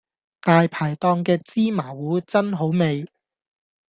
[0.41, 3.07] 大排檔嘅芝麻糊真好味